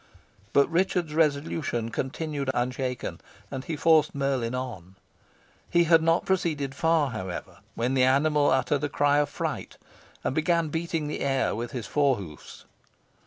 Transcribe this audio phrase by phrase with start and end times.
[0.51, 4.95] But Richard's resolution continued unshaken, and he forced Merlin on.
[5.69, 9.77] He had not proceeded far, however, when the animal uttered a cry of fright,
[10.23, 12.65] and began beating the air with his fore hoofs.